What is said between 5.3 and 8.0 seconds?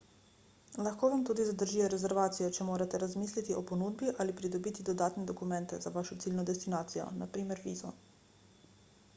dokumente za vašo ciljno destinacijo npr. vizo